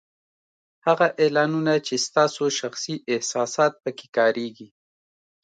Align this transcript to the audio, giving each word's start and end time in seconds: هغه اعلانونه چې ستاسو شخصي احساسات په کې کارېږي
هغه 0.85 1.07
اعلانونه 1.23 1.73
چې 1.87 1.95
ستاسو 2.05 2.43
شخصي 2.59 2.95
احساسات 3.13 3.73
په 3.83 3.89
کې 3.97 4.07
کارېږي 4.17 4.67